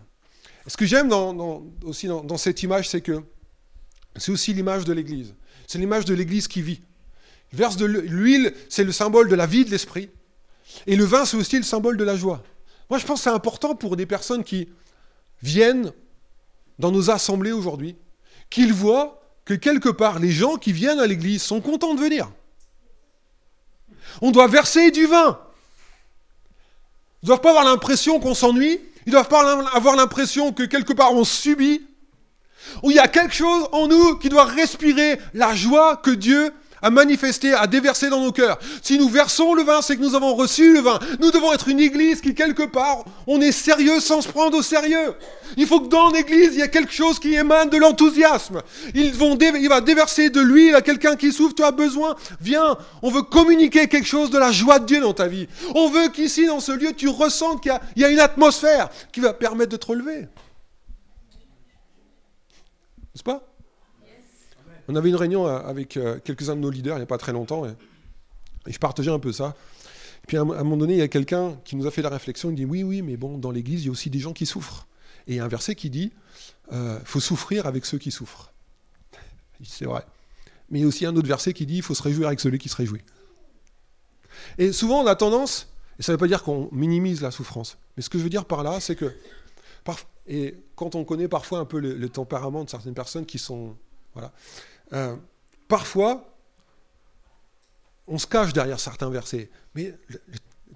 [0.66, 1.12] Ce que j'aime
[1.84, 3.22] aussi dans, cette image, c'est que
[4.16, 5.34] c'est aussi l'image de l'Église.
[5.66, 6.80] C'est l'image de l'Église qui vit.
[7.52, 10.08] verse de l'huile, c'est le symbole de la vie de l'esprit.
[10.86, 12.42] Et le vin, c'est aussi le symbole de la joie.
[12.90, 14.68] Moi, je pense que c'est important pour des personnes qui,
[15.42, 15.92] viennent
[16.78, 17.96] dans nos assemblées aujourd'hui,
[18.50, 22.30] qu'ils voient que quelque part, les gens qui viennent à l'église sont contents de venir.
[24.22, 25.38] On doit verser du vin.
[27.22, 28.80] Ils ne doivent pas avoir l'impression qu'on s'ennuie.
[29.06, 31.86] Ils ne doivent pas avoir l'impression que quelque part on subit.
[32.82, 36.52] Ou il y a quelque chose en nous qui doit respirer la joie que Dieu
[36.84, 38.58] à manifester, à déverser dans nos cœurs.
[38.82, 40.98] Si nous versons le vin, c'est que nous avons reçu le vin.
[41.18, 44.62] Nous devons être une église qui, quelque part, on est sérieux sans se prendre au
[44.62, 45.14] sérieux.
[45.56, 48.60] Il faut que dans l'église, il y ait quelque chose qui émane de l'enthousiasme.
[48.94, 52.76] Il va déverser de l'huile à quelqu'un qui souffre, tu as besoin, viens.
[53.00, 55.48] On veut communiquer quelque chose de la joie de Dieu dans ta vie.
[55.74, 59.20] On veut qu'ici, dans ce lieu, tu ressens qu'il y, y a une atmosphère qui
[59.20, 60.28] va permettre de te relever.
[63.14, 63.53] N'est-ce pas?
[64.88, 67.18] On avait une réunion euh, avec euh, quelques-uns de nos leaders il n'y a pas
[67.18, 67.74] très longtemps, et,
[68.66, 69.54] je partageais un peu ça.
[70.24, 72.08] Et puis à un moment donné, il y a quelqu'un qui nous a fait la
[72.08, 74.32] réflexion, il dit oui, oui, mais bon, dans l'Église, il y a aussi des gens
[74.32, 74.86] qui souffrent.
[75.26, 76.12] Et il y a un verset qui dit,
[76.72, 78.52] euh, faut souffrir avec ceux qui souffrent.
[79.64, 80.02] C'est vrai.
[80.70, 82.40] Mais il y a aussi un autre verset qui dit, il faut se réjouir avec
[82.40, 83.02] celui qui se réjouit.
[84.56, 85.68] Et souvent, on a tendance,
[85.98, 88.30] et ça ne veut pas dire qu'on minimise la souffrance, mais ce que je veux
[88.30, 89.14] dire par là, c'est que,
[90.26, 93.76] et quand on connaît parfois un peu le, le tempérament de certaines personnes qui sont,
[94.14, 94.32] voilà,
[94.92, 95.16] euh,
[95.68, 96.34] parfois,
[98.06, 100.20] on se cache derrière certains versets, mais le,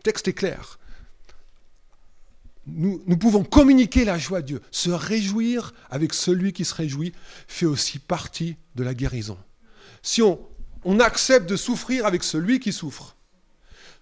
[0.03, 0.79] texte est clair.
[2.67, 4.63] Nous, pouvons communiquer la joie de Dieu.
[4.71, 7.13] Se réjouir avec celui qui se réjouit
[7.47, 9.39] fait aussi partie de la guérison.
[10.03, 10.39] Si on,
[10.85, 13.17] on accepte de souffrir avec celui qui souffre,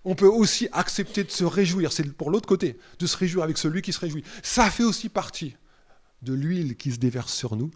[0.05, 3.59] on peut aussi accepter de se réjouir, c'est pour l'autre côté, de se réjouir avec
[3.59, 4.25] celui qui se réjouit.
[4.43, 5.57] Ça fait aussi partie
[6.23, 7.71] de l'huile qui se déverse sur nous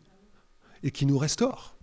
[0.82, 1.76] et qui nous restaure.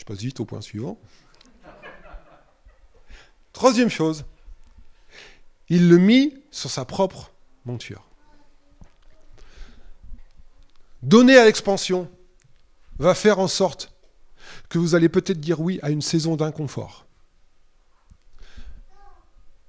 [0.00, 0.98] Je passe vite au point suivant.
[3.52, 4.24] Troisième chose,
[5.68, 7.34] il le mit sur sa propre
[7.66, 8.08] monture.
[11.02, 12.10] Donner à l'expansion
[12.98, 13.92] va faire en sorte
[14.70, 17.04] que vous allez peut-être dire oui à une saison d'inconfort.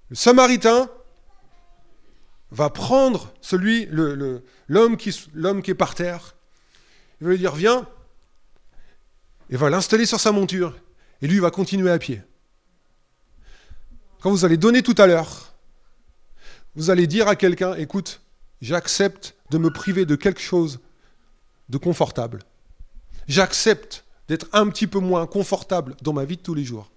[0.08, 0.90] Le Samaritain
[2.52, 3.86] va prendre celui,
[4.70, 6.38] l'homme qui, qui est par terre,
[7.20, 7.86] il va lui dire Viens,
[9.52, 10.76] et va l'installer sur sa monture,
[11.22, 12.22] et lui va continuer à pied.
[14.22, 15.54] Quand vous allez donner tout à l'heure,
[16.76, 18.22] vous allez dire à quelqu'un, écoute,
[18.62, 20.80] j'accepte de me priver de quelque chose
[21.68, 22.40] de confortable.
[23.28, 26.90] J'accepte d'être un petit peu moins confortable dans ma vie de tous les jours,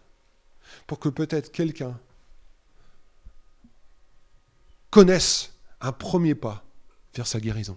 [0.86, 1.98] pour que peut-être quelqu'un
[4.90, 6.64] connaisse un premier pas
[7.14, 7.76] vers sa guérison.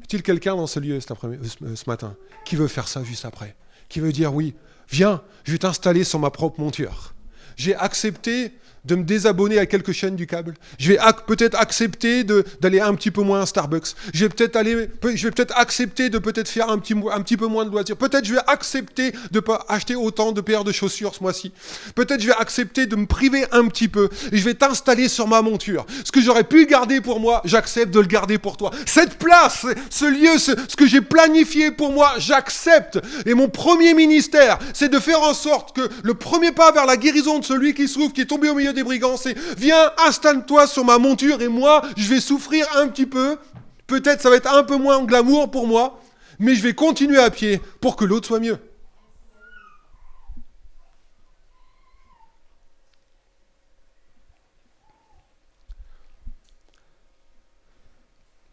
[0.00, 3.56] Y a-t-il quelqu'un dans ce lieu ce matin qui veut faire ça juste après
[3.88, 4.54] Qui veut dire oui,
[4.88, 7.14] viens, je vais t'installer sur ma propre monture.
[7.56, 8.52] J'ai accepté
[8.84, 10.54] de me désabonner à quelques chaînes du câble.
[10.78, 13.94] Je vais peut-être accepter d'aller un petit peu moins à Starbucks.
[14.14, 17.36] Je vais peut-être aller, je vais peut-être accepter de peut-être faire un petit, un petit
[17.36, 17.96] peu moins de loisirs.
[17.96, 21.52] Peut-être je vais accepter de pas acheter autant de paires de chaussures ce mois-ci.
[21.94, 24.08] Peut-être je vais accepter de me priver un petit peu.
[24.32, 25.86] Et je vais t'installer sur ma monture.
[26.04, 28.70] Ce que j'aurais pu garder pour moi, j'accepte de le garder pour toi.
[28.86, 32.98] Cette place, ce lieu, ce, ce que j'ai planifié pour moi, j'accepte.
[33.26, 36.96] Et mon premier ministère, c'est de faire en sorte que le premier pas vers la
[36.96, 40.66] guérison de celui qui souffre, qui est tombé au milieu des brigands, c'est viens, installe-toi
[40.66, 43.38] sur ma monture et moi, je vais souffrir un petit peu.
[43.86, 46.00] Peut-être ça va être un peu moins glamour pour moi,
[46.38, 48.58] mais je vais continuer à pied pour que l'autre soit mieux.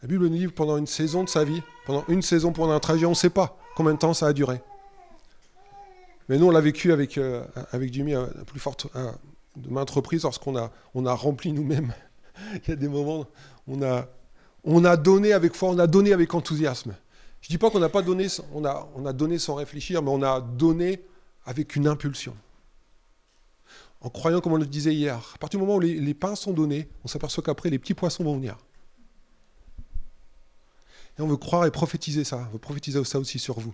[0.05, 2.79] La Bible nous dit pendant une saison de sa vie, pendant une saison pendant un
[2.79, 4.61] trajet, on ne sait pas combien de temps ça a duré.
[6.29, 8.87] Mais nous, on l'a vécu avec, euh, avec Jimmy à plus forte,
[9.55, 11.93] de maintes reprises lorsqu'on a, on a rempli nous-mêmes.
[12.53, 13.25] Il y a des moments,
[13.67, 14.07] on a,
[14.63, 16.95] on a donné avec foi, on a donné avec enthousiasme.
[17.41, 20.01] Je ne dis pas qu'on n'a pas donné, on a, on a donné sans réfléchir,
[20.01, 21.01] mais on a donné
[21.45, 22.35] avec une impulsion.
[24.01, 26.53] En croyant, comme on le disait hier, à partir du moment où les, pains sont
[26.53, 28.57] donnés, on s'aperçoit qu'après, les petits poissons vont venir.
[31.17, 33.73] Et on veut croire et prophétiser ça, on veut prophétiser ça aussi sur vous.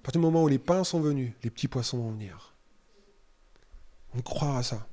[0.00, 2.54] À partir du moment où les pains sont venus, les petits poissons vont venir.
[4.14, 4.86] On croire à ça.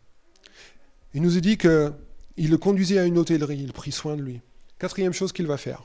[1.13, 4.41] Il nous a dit qu'il le conduisait à une hôtellerie, il prit soin de lui.
[4.77, 5.83] Quatrième chose qu'il va faire.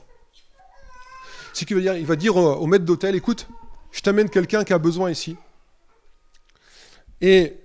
[1.53, 3.47] C'est qu'il va dire, il va dire au, maître d'hôtel, écoute,
[3.91, 5.35] je t'amène quelqu'un qui a besoin ici.
[7.21, 7.57] Et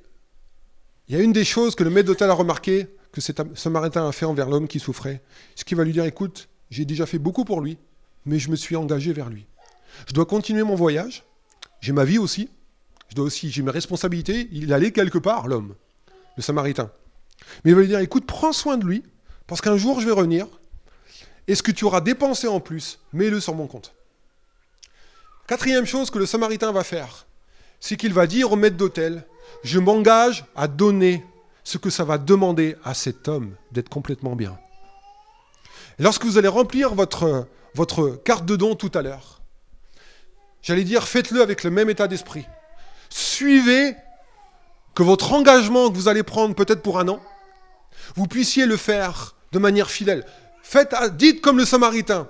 [1.08, 4.08] il y a une des choses que le maître d'hôtel a remarqué, que cet Samaritain
[4.08, 5.22] a fait envers l'homme qui souffrait,
[5.56, 7.78] c'est qu'il va lui dire, écoute, j'ai déjà fait beaucoup pour lui,
[8.24, 9.46] mais je me suis engagé vers lui.
[10.06, 11.24] Je dois continuer mon voyage,
[11.80, 12.48] j'ai ma vie aussi,
[13.08, 15.74] je dois aussi, j'ai mes responsabilités, il allait quelque part, l'homme,
[16.36, 16.92] le Samaritain.
[17.64, 19.02] Mais il va lui dire, écoute, prends soin de lui,
[19.46, 20.46] parce qu'un jour je vais revenir,
[21.48, 23.94] et ce que tu auras dépensé en plus, mets-le sur mon compte.
[25.46, 27.26] Quatrième chose que le Samaritain va faire,
[27.80, 29.26] c'est qu'il va dire au maître d'hôtel,
[29.64, 31.24] je m'engage à donner
[31.64, 34.58] ce que ça va demander à cet homme d'être complètement bien.
[35.98, 39.40] Lorsque vous allez remplir votre, votre carte de don tout à l'heure,
[40.62, 42.46] j'allais dire, faites-le avec le même état d'esprit.
[43.08, 43.96] Suivez
[44.94, 47.20] que votre engagement que vous allez prendre peut-être pour un an,
[48.16, 50.24] vous puissiez le faire de manière fidèle.
[50.62, 52.28] Faites, dites comme le Samaritain.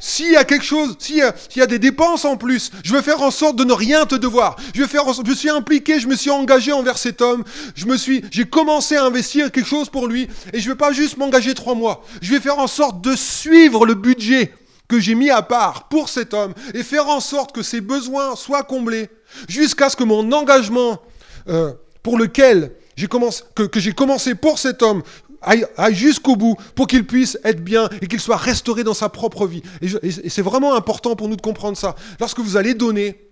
[0.00, 3.20] S'il y a quelque chose, s'il y, a des dépenses en plus, je veux faire
[3.20, 4.56] en sorte de ne rien te devoir.
[4.72, 7.42] Je vais faire je suis impliqué, je me suis engagé envers cet homme.
[7.74, 10.78] Je me suis, j'ai commencé à investir quelque chose pour lui, et je ne vais
[10.78, 12.04] pas juste m'engager trois mois.
[12.22, 14.52] Je vais faire en sorte de suivre le budget
[14.88, 18.36] que j'ai mis à part pour cet homme et faire en sorte que ses besoins
[18.36, 19.08] soient comblés
[19.48, 21.02] jusqu'à ce que mon engagement
[21.48, 22.72] euh, pour lequel
[23.06, 25.02] que, j'ai commencé pour cet homme
[25.42, 29.46] aille, jusqu'au bout pour qu'il puisse être bien et qu'il soit restauré dans sa propre
[29.46, 29.62] vie.
[29.80, 31.94] Et, c'est vraiment important pour nous de comprendre ça.
[32.18, 33.28] Lorsque vous allez donner,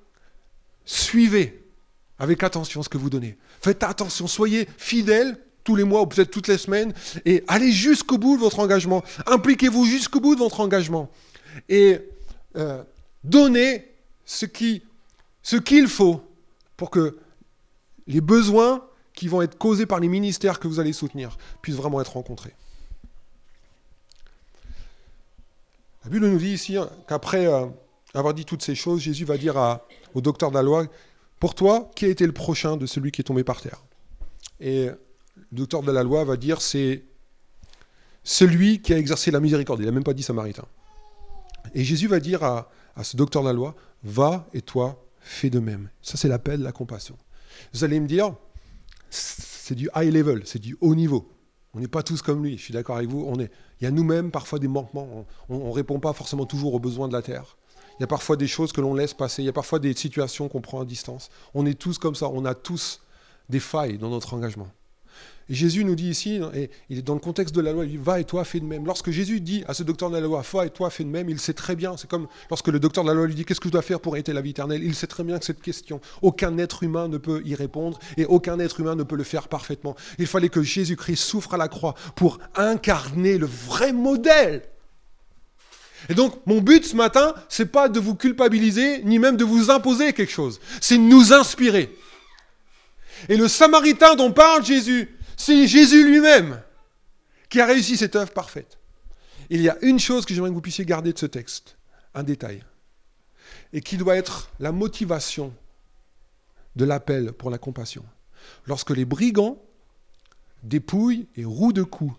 [0.85, 1.65] suivez
[2.19, 3.37] avec attention ce que vous donnez.
[3.61, 8.19] Faites attention, soyez fidèles tous les mois ou peut-être toutes les semaines et allez jusqu'au
[8.19, 9.03] bout de votre engagement.
[9.27, 11.11] Impliquez-vous jusqu'au bout de votre engagement
[11.69, 11.99] et
[12.57, 12.83] euh,
[13.25, 13.93] donnez
[14.25, 14.47] ce
[15.43, 16.23] ce qu'il faut
[16.77, 17.19] pour que
[18.07, 18.85] les besoins
[19.17, 22.55] qui vont être causés par les ministères que vous allez soutenir puissent vraiment être rencontrés.
[26.05, 26.77] La Bible nous dit ici
[27.09, 27.67] qu'après euh,
[28.15, 29.81] avoir dit toutes ces choses, Jésus va dire
[30.15, 30.87] au docteur de la loi,
[31.41, 33.83] pour toi, qui a été le prochain de celui qui est tombé par terre?
[34.61, 34.97] Et le
[35.51, 37.03] docteur de la loi va dire, c'est
[38.23, 39.81] celui qui a exercé la miséricorde.
[39.81, 40.65] Il n'a même pas dit samaritain.
[41.75, 43.75] Et Jésus va dire à, à ce docteur de la loi,
[44.05, 45.91] va et toi, fais de même.
[46.03, 47.19] Ça, c'est l'appel la compassion.
[47.73, 48.35] Vous allez me dire,
[49.11, 51.29] c'est du high level, c'est du haut niveau.
[51.75, 53.31] On n'est pas tous comme lui, je suis d'accord avec vous.
[53.39, 55.27] Il y a nous-mêmes parfois des manquements.
[55.49, 57.57] On ne répond pas forcément toujours aux besoins de la terre.
[57.99, 59.43] Il y a parfois des choses que l'on laisse passer.
[59.43, 61.31] Il y a parfois des situations qu'on prend à distance.
[61.55, 62.29] On est tous comme ça.
[62.29, 63.03] On a tous
[63.49, 64.69] des failles dans notre engagement.
[65.49, 67.93] Et Jésus nous dit ici, et il est dans le contexte de la loi, il
[67.93, 68.85] dit Va et toi, fais de même.
[68.85, 71.29] Lorsque Jésus dit à ce docteur de la loi Va et toi, fais de même,
[71.29, 71.97] il sait très bien.
[71.97, 74.01] C'est comme lorsque le docteur de la loi lui dit Qu'est-ce que je dois faire
[74.01, 74.83] pour hériter la vie éternelle?
[74.83, 78.25] Il sait très bien que cette question, aucun être humain ne peut y répondre et
[78.25, 79.95] aucun être humain ne peut le faire parfaitement.
[80.19, 84.63] Il fallait que Jésus-Christ souffre à la croix pour incarner le vrai modèle.
[86.09, 89.71] Et donc, mon but ce matin, c'est pas de vous culpabiliser, ni même de vous
[89.71, 90.61] imposer quelque chose.
[90.81, 91.97] C'est de nous inspirer.
[93.29, 96.61] Et le Samaritain dont parle Jésus, c'est Jésus lui-même
[97.49, 98.79] qui a réussi cette œuvre parfaite.
[99.51, 101.77] Il y a une chose que j'aimerais que vous puissiez garder de ce texte,
[102.15, 102.63] un détail,
[103.73, 105.55] et qui doit être la motivation
[106.75, 108.05] de l'appel pour la compassion.
[108.67, 109.63] Lorsque les brigands
[110.63, 112.15] dépouille et roue de coups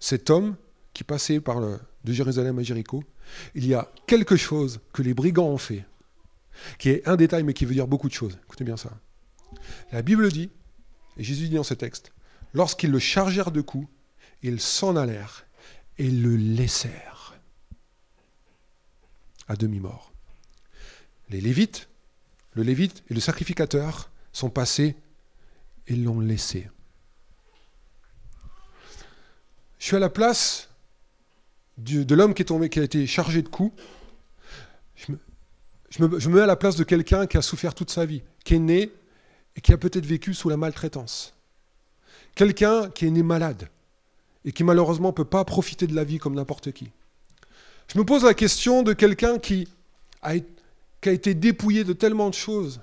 [0.00, 0.56] cet homme
[0.92, 3.02] qui passait de Jérusalem à Jéricho,
[3.54, 5.84] il y a quelque chose que les brigands ont fait,
[6.78, 8.38] qui est un détail mais qui veut dire beaucoup de choses.
[8.44, 8.90] Écoutez bien ça.
[9.92, 10.50] La Bible dit,
[11.16, 12.12] et Jésus dit dans ce texte,
[12.52, 13.88] lorsqu'ils le chargèrent de coups,
[14.42, 15.46] ils s'en allèrent
[15.98, 17.34] et le laissèrent
[19.48, 20.12] à demi-mort.
[21.30, 21.88] Les Lévites,
[22.54, 24.96] le Lévite et le sacrificateur sont passés
[25.86, 26.68] et l'ont laissé.
[29.78, 30.68] Je suis à la place
[31.76, 33.74] de l'homme qui qui a été chargé de coups.
[34.96, 38.54] Je me mets à la place de quelqu'un qui a souffert toute sa vie, qui
[38.54, 38.90] est né
[39.56, 41.34] et qui a peut-être vécu sous la maltraitance.
[42.34, 43.68] Quelqu'un qui est né malade
[44.44, 46.90] et qui malheureusement ne peut pas profiter de la vie comme n'importe qui.
[47.88, 49.68] Je me pose la question de quelqu'un qui
[50.22, 50.34] a,
[51.04, 52.80] été dépouillé de tellement de choses,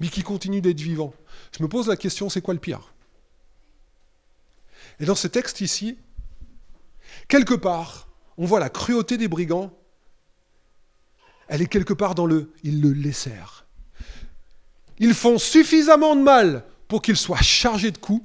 [0.00, 1.14] mais qui continue d'être vivant.
[1.56, 2.92] Je me pose la question, c'est quoi le pire?
[4.98, 5.98] Et dans ce texte ici,
[7.28, 9.72] quelque part, on voit la cruauté des brigands.
[11.48, 13.66] Elle est quelque part dans le ils le laissèrent.
[15.00, 18.24] Ils font suffisamment de mal pour qu'ils soient chargés de coups,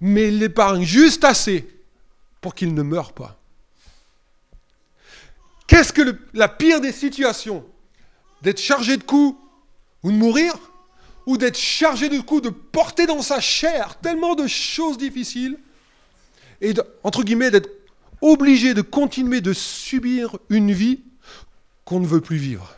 [0.00, 1.68] mais ils l'épargnent juste assez
[2.40, 3.38] pour qu'ils ne meurent pas.
[5.66, 7.64] Qu'est-ce que la pire des situations?
[8.42, 9.38] D'être chargé de coups
[10.02, 10.54] ou de mourir?
[11.26, 15.58] Ou d'être chargé de coups, de porter dans sa chair tellement de choses difficiles?
[16.60, 17.70] Et, entre guillemets, d'être
[18.20, 21.00] obligé de continuer de subir une vie
[21.84, 22.74] qu'on ne veut plus vivre.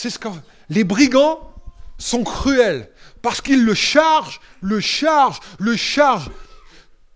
[0.00, 0.28] C'est ce que
[0.70, 1.40] les brigands
[1.98, 2.88] sont cruels
[3.20, 6.30] parce qu'ils le chargent, le chargent, le chargent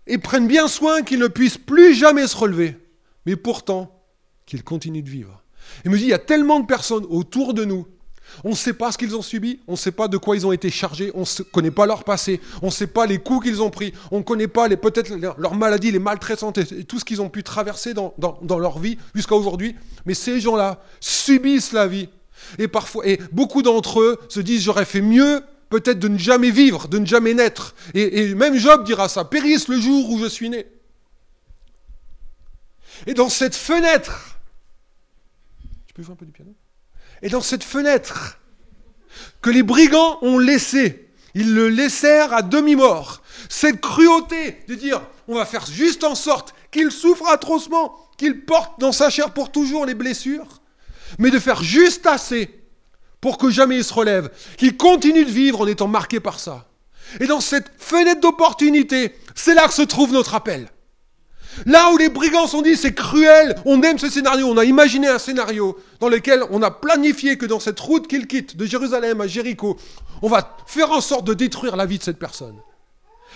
[0.05, 2.77] et prennent bien soin qu'il ne puisse plus jamais se relever.
[3.25, 4.03] Mais pourtant,
[4.45, 5.41] qu'il continue de vivre.
[5.85, 7.87] Et me dit, il y a tellement de personnes autour de nous
[8.43, 10.47] on ne sait pas ce qu'ils ont subi, on ne sait pas de quoi ils
[10.47, 13.45] ont été chargés, on ne connaît pas leur passé, on ne sait pas les coups
[13.45, 17.05] qu'ils ont pris, on ne connaît pas peut-être leurs maladies, les maltraitances et tout ce
[17.05, 18.13] qu'ils ont pu traverser dans,
[18.57, 19.75] leur vie jusqu'à aujourd'hui.
[20.05, 22.09] Mais ces gens-là subissent la vie.
[22.59, 26.99] Et beaucoup d'entre eux se disent j'aurais fait mieux peut-être de ne jamais vivre, de
[26.99, 27.73] ne jamais naître.
[27.93, 30.67] Et, même Job dira ça, périsse le jour où je suis né.
[33.07, 34.37] Et dans cette fenêtre,
[35.87, 36.53] tu peux jouer un peu du piano?
[37.21, 38.37] Et dans cette fenêtre
[39.41, 43.23] que les brigands ont laissé, ils le laissèrent à demi-mort.
[43.49, 48.79] Cette cruauté de dire on va faire juste en sorte qu'il souffre atrocement, qu'il porte
[48.79, 50.61] dans sa chair pour toujours les blessures,
[51.19, 52.49] mais de faire juste assez
[53.21, 56.67] pour que jamais il se relève, qu'il continue de vivre en étant marqué par ça.
[57.19, 60.67] Et dans cette fenêtre d'opportunité, c'est là que se trouve notre appel.
[61.65, 65.07] Là où les brigands sont dit c'est cruel, on aime ce scénario, on a imaginé
[65.07, 69.21] un scénario dans lequel on a planifié que dans cette route qu'ils quittent de Jérusalem
[69.21, 69.77] à Jéricho,
[70.21, 72.57] on va faire en sorte de détruire la vie de cette personne.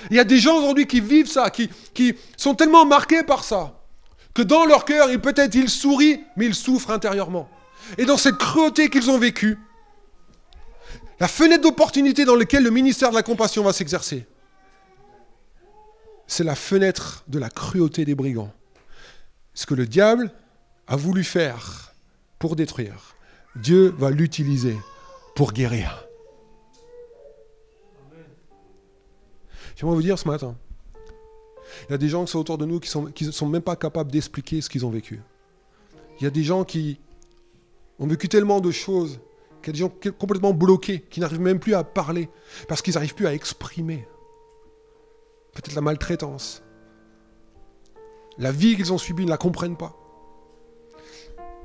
[0.09, 3.43] Il y a des gens aujourd'hui qui vivent ça, qui, qui sont tellement marqués par
[3.43, 3.79] ça,
[4.33, 7.49] que dans leur cœur, peut-être ils sourient, mais ils souffrent intérieurement.
[7.97, 9.57] Et dans cette cruauté qu'ils ont vécue,
[11.19, 14.25] la fenêtre d'opportunité dans laquelle le ministère de la compassion va s'exercer,
[16.27, 18.53] c'est la fenêtre de la cruauté des brigands.
[19.53, 20.31] Ce que le diable
[20.87, 21.93] a voulu faire
[22.37, 23.15] pour détruire,
[23.55, 24.77] Dieu va l'utiliser
[25.35, 26.05] pour guérir.
[29.75, 30.55] J'aimerais vous dire ce matin,
[31.87, 33.61] il y a des gens qui sont autour de nous qui ne sont, sont même
[33.61, 35.21] pas capables d'expliquer ce qu'ils ont vécu.
[36.19, 36.99] Il y a des gens qui
[37.99, 39.19] ont vécu tellement de choses,
[39.61, 42.29] qu'il y a des gens complètement bloqués, qui n'arrivent même plus à parler,
[42.67, 44.07] parce qu'ils n'arrivent plus à exprimer
[45.53, 46.61] peut-être la maltraitance,
[48.37, 49.95] la vie qu'ils ont subie, ils ne la comprennent pas.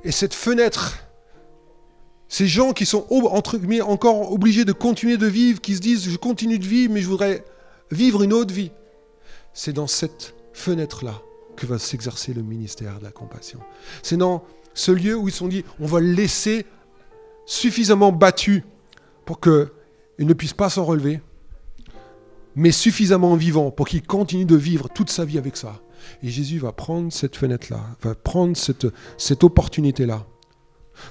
[0.03, 0.97] Et cette fenêtre,
[2.27, 6.57] ces gens qui sont encore obligés de continuer de vivre, qui se disent je continue
[6.57, 7.45] de vivre, mais je voudrais
[7.91, 8.71] vivre une autre vie,
[9.53, 11.21] c'est dans cette fenêtre-là
[11.55, 13.59] que va s'exercer le ministère de la compassion.
[14.01, 14.43] C'est dans
[14.73, 16.65] ce lieu où ils se sont dit on va le laisser
[17.45, 18.63] suffisamment battu
[19.25, 19.69] pour qu'il
[20.19, 21.21] ne puisse pas s'en relever
[22.55, 25.81] mais suffisamment vivant pour qu'il continue de vivre toute sa vie avec ça.
[26.21, 30.25] Et Jésus va prendre cette fenêtre-là, va prendre cette, cette opportunité-là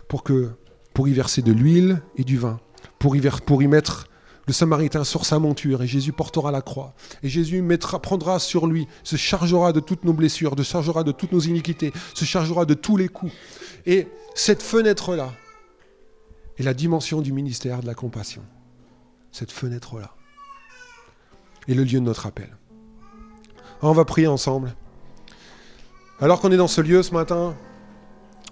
[0.09, 0.51] pour, que,
[0.95, 2.61] pour y verser de l'huile et du vin,
[2.99, 4.09] pour y, pour y mettre
[4.47, 6.95] le Samaritain sur sa monture et Jésus portera la croix.
[7.23, 7.65] Et Jésus
[8.03, 11.93] prendra sur lui, se chargera de toutes nos blessures, se chargera de toutes nos iniquités,
[12.15, 13.33] se chargera de tous les coups.
[13.87, 15.33] Et cette fenêtre-là
[16.59, 18.43] est la dimension du ministère de la compassion.
[19.31, 20.15] Cette fenêtre-là
[21.69, 22.49] et le lieu de notre appel.
[23.81, 24.75] on va prier ensemble.
[26.21, 27.55] Alors qu'on est dans ce lieu ce matin,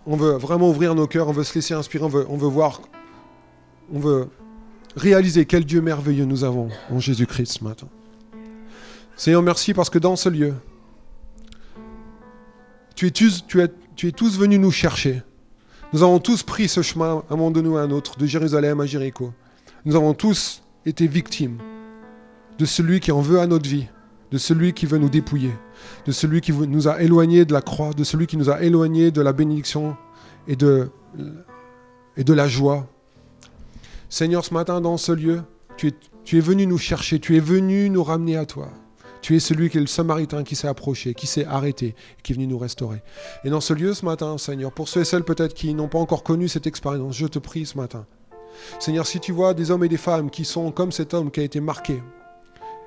[0.06, 2.80] on veut vraiment ouvrir nos cœurs, on veut se laisser inspirer, on veut voir,
[3.92, 4.28] on veut
[4.96, 7.88] réaliser quel Dieu merveilleux nous avons en Jésus-Christ ce matin.
[9.16, 10.54] Seigneur, merci parce que dans ce lieu,
[12.94, 15.22] tu es, tous, tu, es, tous venus nous chercher.
[15.92, 18.80] Nous avons tous pris ce chemin, un moment donné ou à un autre, de Jérusalem
[18.80, 19.32] à Jéricho.
[19.84, 21.58] Nous avons tous été victimes
[22.58, 23.86] de celui qui en veut à notre vie,
[24.30, 25.52] de celui qui veut nous dépouiller,
[26.06, 29.10] de celui qui nous a éloignés de la croix, de celui qui nous a éloignés
[29.10, 29.96] de la bénédiction
[30.46, 30.90] et de
[32.16, 32.86] la joie.
[34.12, 35.44] Seigneur, ce matin, dans ce lieu,
[35.76, 35.92] tu
[36.32, 38.68] es, venu nous chercher, tu es venu nous ramener à toi.
[39.22, 41.94] Tu es celui qui est le Samaritain qui s'est approché, qui s'est arrêté,
[42.24, 43.04] qui est venu nous restaurer.
[43.44, 46.00] Et dans ce lieu ce matin, Seigneur, pour ceux et celles peut-être qui n'ont pas
[46.00, 48.04] encore connu cette expérience, je te prie ce matin.
[48.80, 51.38] Seigneur, si tu vois des hommes et des femmes qui sont comme cet homme qui
[51.38, 52.02] a été marqué,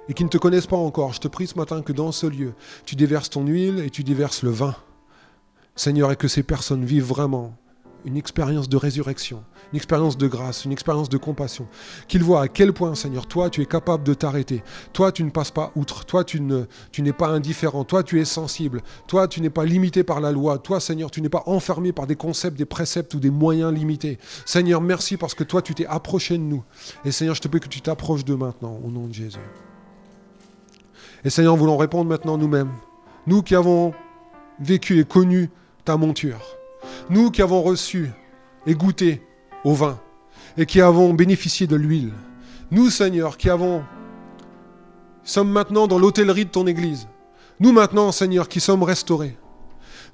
[0.09, 2.28] et qui ne te connaissent pas encore, je te prie ce matin que dans ce
[2.28, 2.53] lieu,
[2.86, 4.76] tu déverses ton huile et tu déverses le vin.
[5.78, 7.55] Seigneur, et que ces personnes vivent vraiment
[8.03, 9.41] une expérience de résurrection,
[9.74, 11.65] une expérience de grâce, une expérience de compassion.
[12.07, 14.63] Qu'ils voient à quel point, Seigneur, toi, tu es capable de t'arrêter.
[14.93, 16.05] Toi, tu ne passes pas outre.
[16.05, 17.84] Toi, tu, ne, tu n'es pas indifférent.
[17.84, 18.84] Toi, tu es sensible.
[19.07, 20.59] Toi, tu n'es pas limité par la loi.
[20.59, 24.19] Toi, Seigneur, tu n'es pas enfermé par des concepts, des préceptes ou des moyens limités.
[24.45, 26.63] Seigneur, merci parce que toi, tu t'es approché de nous.
[27.03, 29.39] Et Seigneur, je te prie que tu t'approches d'eux maintenant, au nom de Jésus.
[31.26, 32.71] Et Seigneur, voulons répondre maintenant nous-mêmes.
[33.26, 33.95] Nous qui avons
[34.59, 35.49] vécu et connu
[35.84, 36.41] ta monture.
[37.09, 38.11] Nous qui avons reçu
[38.67, 39.21] et goûté
[39.64, 39.99] au vin
[40.57, 42.14] et qui avons bénéficié de l'huile.
[42.72, 43.84] Nous, Seigneur, qui avons
[45.24, 47.07] sommes maintenant dans l'hôtellerie de ton Église.
[47.59, 49.38] Nous maintenant, Seigneur, qui sommes restaurés.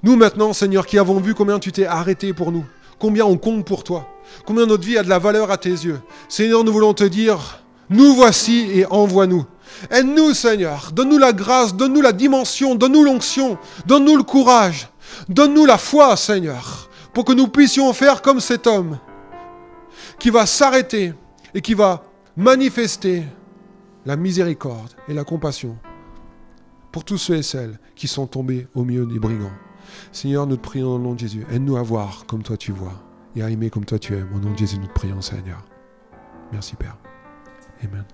[0.02, 2.64] Nous maintenant, Seigneur, qui avons vu combien tu t'es arrêté pour nous,
[2.98, 4.08] combien on compte pour toi,
[4.46, 6.00] combien notre vie a de la valeur à tes yeux.
[6.28, 9.44] Seigneur, nous voulons te dire, nous voici et envoie-nous.
[9.90, 10.90] Aide-nous, Seigneur.
[10.92, 14.88] Donne-nous la grâce, donne-nous la dimension, donne-nous l'onction, donne-nous le courage,
[15.28, 18.98] donne-nous la foi, Seigneur, pour que nous puissions faire comme cet homme
[20.20, 21.14] qui va s'arrêter
[21.54, 22.04] et qui va
[22.36, 23.24] manifester
[24.06, 25.76] la miséricorde et la compassion
[26.92, 29.52] pour tous ceux et celles qui sont tombés au milieu des brigands.
[30.12, 31.44] Seigneur, nous te prions au nom de Jésus.
[31.50, 33.02] Aide-nous à voir comme toi tu vois
[33.34, 34.30] et à aimer comme toi tu aimes.
[34.34, 35.64] Au nom de Jésus, nous te prions, Seigneur.
[36.52, 36.96] Merci, Père.
[37.82, 38.04] Amen.